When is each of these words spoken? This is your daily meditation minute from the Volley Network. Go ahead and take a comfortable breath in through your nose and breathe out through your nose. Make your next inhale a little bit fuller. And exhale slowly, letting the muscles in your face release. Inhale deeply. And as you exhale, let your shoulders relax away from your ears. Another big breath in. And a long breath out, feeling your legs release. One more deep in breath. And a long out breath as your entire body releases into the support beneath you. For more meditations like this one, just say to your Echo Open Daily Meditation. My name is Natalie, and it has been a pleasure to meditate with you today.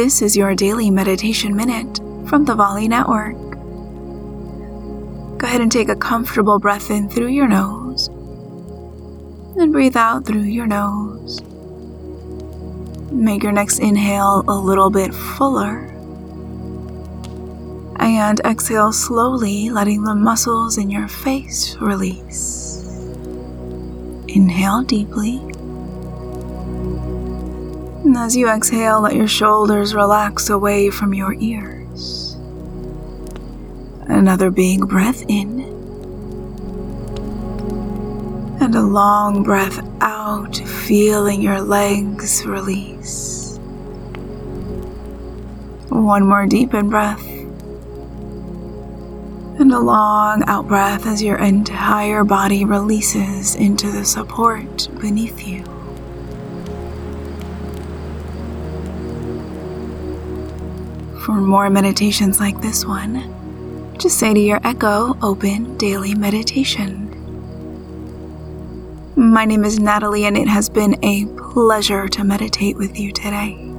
This 0.00 0.22
is 0.22 0.34
your 0.34 0.54
daily 0.54 0.90
meditation 0.90 1.54
minute 1.54 1.98
from 2.26 2.46
the 2.46 2.54
Volley 2.54 2.88
Network. 2.88 3.36
Go 5.36 5.46
ahead 5.46 5.60
and 5.60 5.70
take 5.70 5.90
a 5.90 5.94
comfortable 5.94 6.58
breath 6.58 6.90
in 6.90 7.10
through 7.10 7.26
your 7.26 7.46
nose 7.46 8.08
and 9.58 9.70
breathe 9.70 9.98
out 9.98 10.24
through 10.24 10.44
your 10.44 10.66
nose. 10.66 11.42
Make 13.12 13.42
your 13.42 13.52
next 13.52 13.80
inhale 13.80 14.42
a 14.48 14.56
little 14.56 14.88
bit 14.88 15.12
fuller. 15.12 15.80
And 17.98 18.40
exhale 18.40 18.94
slowly, 18.94 19.68
letting 19.68 20.04
the 20.04 20.14
muscles 20.14 20.78
in 20.78 20.88
your 20.88 21.08
face 21.08 21.76
release. 21.76 22.82
Inhale 24.28 24.82
deeply. 24.82 25.49
And 28.04 28.16
as 28.16 28.34
you 28.34 28.48
exhale, 28.48 29.02
let 29.02 29.14
your 29.14 29.28
shoulders 29.28 29.94
relax 29.94 30.48
away 30.48 30.88
from 30.90 31.12
your 31.12 31.34
ears. 31.34 32.34
Another 34.06 34.50
big 34.50 34.88
breath 34.88 35.22
in. 35.28 35.60
And 38.60 38.74
a 38.74 38.82
long 38.82 39.42
breath 39.42 39.86
out, 40.00 40.56
feeling 40.56 41.42
your 41.42 41.60
legs 41.60 42.44
release. 42.46 43.58
One 45.90 46.26
more 46.26 46.46
deep 46.46 46.72
in 46.72 46.88
breath. 46.88 47.26
And 49.60 49.72
a 49.72 49.78
long 49.78 50.42
out 50.46 50.66
breath 50.66 51.06
as 51.06 51.22
your 51.22 51.36
entire 51.36 52.24
body 52.24 52.64
releases 52.64 53.54
into 53.54 53.90
the 53.92 54.06
support 54.06 54.88
beneath 55.00 55.46
you. 55.46 55.62
For 61.20 61.32
more 61.32 61.68
meditations 61.68 62.40
like 62.40 62.62
this 62.62 62.86
one, 62.86 63.94
just 63.98 64.18
say 64.18 64.32
to 64.32 64.40
your 64.40 64.58
Echo 64.64 65.18
Open 65.20 65.76
Daily 65.76 66.14
Meditation. 66.14 67.08
My 69.16 69.44
name 69.44 69.64
is 69.64 69.78
Natalie, 69.78 70.24
and 70.24 70.38
it 70.38 70.48
has 70.48 70.70
been 70.70 70.96
a 71.04 71.26
pleasure 71.52 72.08
to 72.08 72.24
meditate 72.24 72.78
with 72.78 72.98
you 72.98 73.12
today. 73.12 73.69